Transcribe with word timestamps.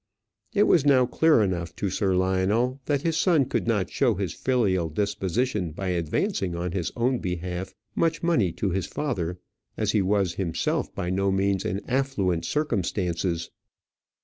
It 0.55 0.63
was 0.63 0.83
now 0.83 1.05
clear 1.05 1.43
enough 1.43 1.75
to 1.75 1.91
Sir 1.91 2.15
Lionel 2.15 2.81
that 2.85 3.03
his 3.03 3.15
son 3.17 3.45
could 3.45 3.67
not 3.67 3.91
show 3.91 4.15
his 4.15 4.33
filial 4.33 4.89
disposition 4.89 5.73
by 5.73 5.89
advancing 5.89 6.55
on 6.55 6.71
his 6.71 6.91
own 6.95 7.19
behalf 7.19 7.75
much 7.93 8.23
money 8.23 8.51
to 8.53 8.71
his 8.71 8.87
father, 8.87 9.37
as 9.77 9.91
he 9.91 10.01
was 10.01 10.33
himself 10.41 10.91
by 10.95 11.11
no 11.11 11.31
means 11.31 11.65
in 11.65 11.87
affluent 11.87 12.45
circumstances. 12.45 13.51